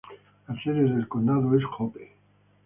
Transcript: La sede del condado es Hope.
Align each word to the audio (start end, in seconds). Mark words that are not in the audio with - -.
La 0.47 0.59
sede 0.63 0.81
del 0.81 1.07
condado 1.07 1.55
es 1.55 1.63
Hope. 1.77 2.11